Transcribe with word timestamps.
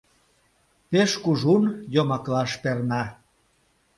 —Пеш 0.89 1.11
кужун 1.23 1.63
«йомаклаш» 1.95 2.51
перна. 2.61 3.03